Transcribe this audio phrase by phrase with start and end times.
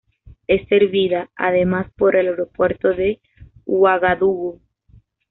[0.47, 3.21] Es servida además por el Aeropuerto de
[3.65, 4.59] Uagadugú.